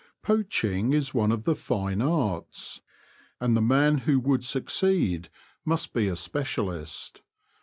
[0.23, 2.81] Poaching is one of the fine arts,
[3.39, 5.29] and the man who would succeed
[5.63, 7.21] must be a specialist.